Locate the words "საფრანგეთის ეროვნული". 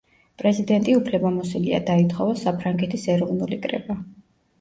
2.47-3.61